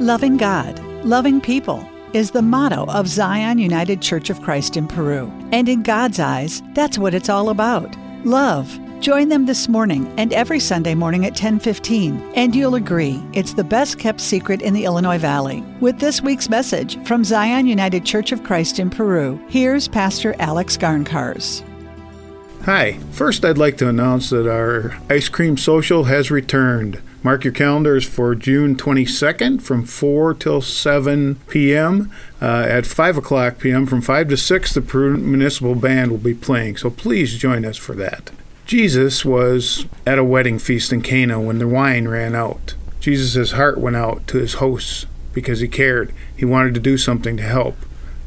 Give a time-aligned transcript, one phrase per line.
[0.00, 5.30] Loving God, loving people is the motto of Zion United Church of Christ in Peru.
[5.52, 7.94] And in God's eyes, that's what it's all about.
[8.24, 8.80] Love.
[9.00, 13.62] Join them this morning and every Sunday morning at 10:15, and you'll agree it's the
[13.62, 15.62] best kept secret in the Illinois Valley.
[15.80, 20.78] With this week's message from Zion United Church of Christ in Peru, here's Pastor Alex
[20.78, 21.62] Garncars.
[22.64, 22.98] Hi.
[23.12, 27.00] First, I'd like to announce that our ice cream social has returned.
[27.22, 32.10] Mark your calendars for June 22nd from 4 till 7 p.m.
[32.40, 33.84] Uh, at 5 o'clock p.m.
[33.84, 37.76] From 5 to 6, the Peru Municipal Band will be playing, so please join us
[37.76, 38.30] for that.
[38.64, 42.74] Jesus was at a wedding feast in Cana when the wine ran out.
[43.00, 46.14] Jesus' heart went out to his hosts because he cared.
[46.34, 47.76] He wanted to do something to help.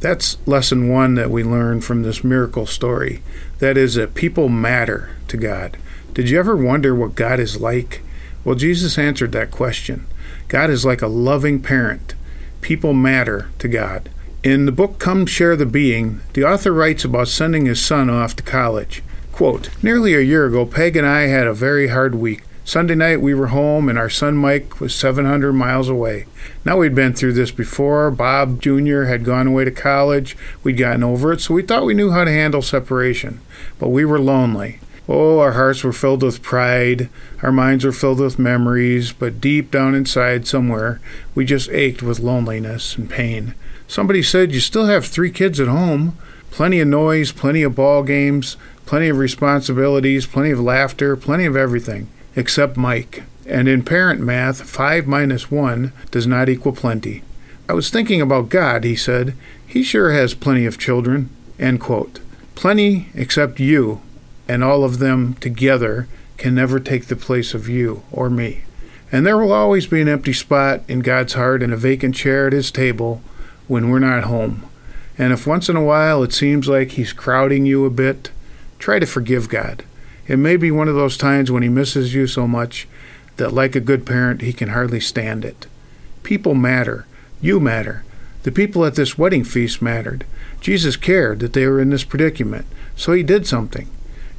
[0.00, 3.22] That's lesson one that we learn from this miracle story.
[3.58, 5.78] That is, that people matter to God.
[6.12, 8.01] Did you ever wonder what God is like?
[8.44, 10.06] Well, Jesus answered that question.
[10.48, 12.14] God is like a loving parent.
[12.60, 14.10] People matter to God.
[14.42, 18.34] In the book Come Share the Being, the author writes about sending his son off
[18.36, 19.02] to college.
[19.30, 22.42] Quote, Nearly a year ago, Peg and I had a very hard week.
[22.64, 26.26] Sunday night we were home and our son Mike was 700 miles away.
[26.64, 28.10] Now we'd been through this before.
[28.10, 29.02] Bob Jr.
[29.04, 30.36] had gone away to college.
[30.62, 33.40] We'd gotten over it, so we thought we knew how to handle separation.
[33.78, 34.78] But we were lonely.
[35.14, 37.10] Oh, our hearts were filled with pride,
[37.42, 41.02] our minds were filled with memories, but deep down inside somewhere,
[41.34, 43.54] we just ached with loneliness and pain.
[43.86, 46.16] Somebody said, You still have three kids at home.
[46.50, 51.56] Plenty of noise, plenty of ball games, plenty of responsibilities, plenty of laughter, plenty of
[51.56, 53.24] everything, except Mike.
[53.44, 57.22] And in parent math, 5 minus 1 does not equal plenty.
[57.68, 59.34] I was thinking about God, he said.
[59.66, 61.28] He sure has plenty of children.
[61.58, 62.20] End quote.
[62.54, 64.00] Plenty except you,
[64.52, 68.64] and all of them together can never take the place of you or me.
[69.10, 72.48] And there will always be an empty spot in God's heart and a vacant chair
[72.48, 73.22] at His table
[73.66, 74.68] when we're not home.
[75.16, 78.30] And if once in a while it seems like He's crowding you a bit,
[78.78, 79.84] try to forgive God.
[80.28, 82.86] It may be one of those times when He misses you so much
[83.38, 85.66] that, like a good parent, He can hardly stand it.
[86.24, 87.06] People matter.
[87.40, 88.04] You matter.
[88.42, 90.26] The people at this wedding feast mattered.
[90.60, 93.88] Jesus cared that they were in this predicament, so He did something.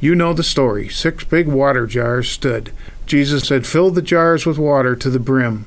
[0.00, 0.88] You know the story.
[0.88, 2.72] Six big water jars stood.
[3.04, 5.66] Jesus said, Fill the jars with water to the brim.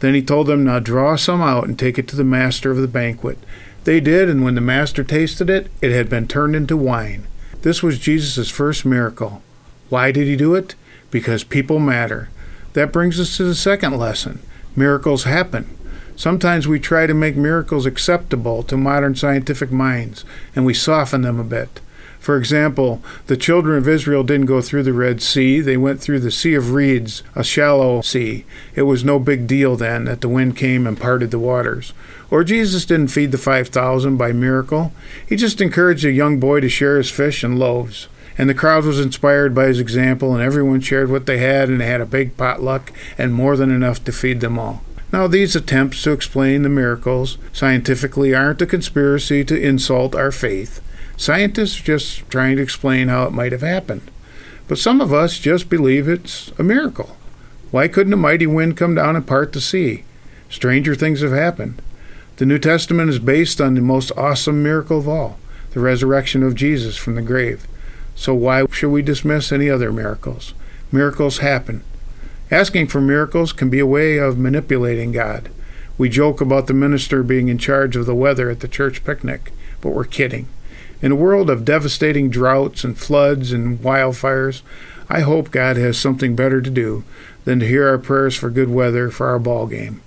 [0.00, 2.78] Then he told them, Now draw some out and take it to the master of
[2.78, 3.38] the banquet.
[3.84, 7.26] They did, and when the master tasted it, it had been turned into wine.
[7.62, 9.42] This was Jesus' first miracle.
[9.88, 10.74] Why did he do it?
[11.10, 12.28] Because people matter.
[12.72, 14.40] That brings us to the second lesson
[14.76, 15.68] miracles happen.
[16.14, 20.24] Sometimes we try to make miracles acceptable to modern scientific minds,
[20.54, 21.80] and we soften them a bit.
[22.18, 26.20] For example, the children of Israel didn't go through the Red Sea, they went through
[26.20, 28.44] the Sea of Reeds, a shallow sea.
[28.74, 31.92] It was no big deal then that the wind came and parted the waters.
[32.30, 34.92] Or Jesus didn't feed the 5,000 by miracle,
[35.26, 38.08] he just encouraged a young boy to share his fish and loaves.
[38.36, 41.80] And the crowd was inspired by his example, and everyone shared what they had, and
[41.80, 44.82] they had a big potluck and more than enough to feed them all.
[45.12, 50.82] Now, these attempts to explain the miracles scientifically aren't a conspiracy to insult our faith.
[51.18, 54.08] Scientists are just trying to explain how it might have happened.
[54.68, 57.16] But some of us just believe it's a miracle.
[57.72, 60.04] Why couldn't a mighty wind come down and part the sea?
[60.48, 61.82] Stranger things have happened.
[62.36, 65.38] The New Testament is based on the most awesome miracle of all
[65.72, 67.66] the resurrection of Jesus from the grave.
[68.14, 70.54] So why should we dismiss any other miracles?
[70.90, 71.82] Miracles happen.
[72.50, 75.50] Asking for miracles can be a way of manipulating God.
[75.98, 79.52] We joke about the minister being in charge of the weather at the church picnic,
[79.80, 80.48] but we're kidding.
[81.00, 84.62] In a world of devastating droughts and floods and wildfires,
[85.08, 87.04] I hope God has something better to do
[87.44, 90.02] than to hear our prayers for good weather for our ball game.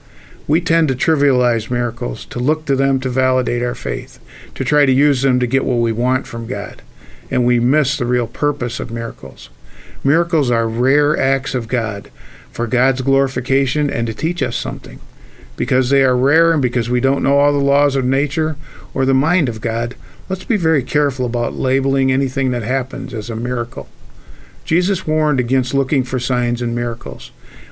[0.48, 4.20] We tend to trivialize miracles, to look to them to validate our faith,
[4.54, 6.82] to try to use them to get what we want from God,
[7.30, 9.50] and we miss the real purpose of miracles.
[10.04, 12.12] Miracles are rare acts of God
[12.52, 15.00] for God's glorification and to teach us something.
[15.56, 18.58] Because they are rare and because we don't know all the laws of nature
[18.94, 19.96] or the mind of God,
[20.32, 23.90] Let's be very careful about labeling anything that happens as a miracle.
[24.64, 27.32] Jesus warned against looking for signs and miracles.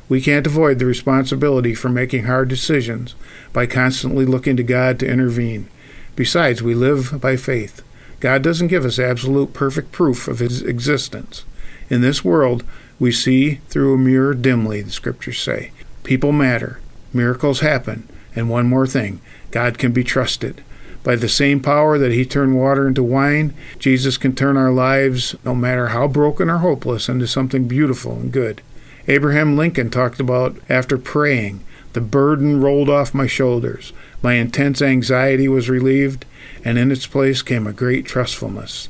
[0.09, 3.15] We can't avoid the responsibility for making hard decisions
[3.53, 5.69] by constantly looking to God to intervene.
[6.17, 7.81] Besides, we live by faith.
[8.19, 11.45] God doesn't give us absolute perfect proof of his existence.
[11.89, 12.65] In this world,
[13.00, 15.71] we see through a mirror dimly, the scriptures say.
[16.03, 16.81] People matter,
[17.13, 20.61] miracles happen, and one more thing God can be trusted.
[21.03, 25.35] By the same power that He turned water into wine, Jesus can turn our lives,
[25.45, 28.61] no matter how broken or hopeless, into something beautiful and good.
[29.07, 31.63] Abraham Lincoln talked about after praying,
[31.93, 33.93] the burden rolled off my shoulders.
[34.21, 36.25] My intense anxiety was relieved,
[36.63, 38.89] and in its place came a great trustfulness.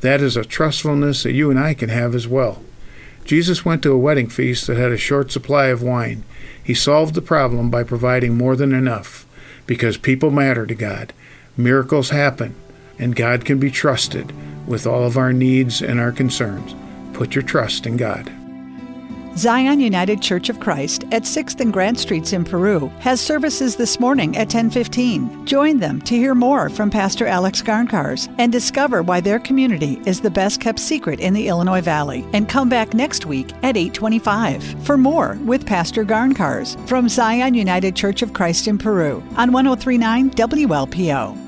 [0.00, 2.62] That is a trustfulness that you and I can have as well.
[3.24, 6.24] Jesus went to a wedding feast that had a short supply of wine.
[6.62, 9.26] He solved the problem by providing more than enough,
[9.66, 11.14] because people matter to God.
[11.56, 12.54] Miracles happen,
[12.98, 14.32] and God can be trusted
[14.66, 16.74] with all of our needs and our concerns.
[17.12, 18.32] Put your trust in God.
[19.36, 23.98] Zion United Church of Christ at 6th and Grant Streets in Peru has services this
[23.98, 25.44] morning at 10:15.
[25.44, 30.20] Join them to hear more from Pastor Alex Garncars and discover why their community is
[30.20, 32.24] the best kept secret in the Illinois Valley.
[32.32, 37.96] And come back next week at 8:25 for more with Pastor Garncars from Zion United
[37.96, 41.43] Church of Christ in Peru on 1039 WLPO.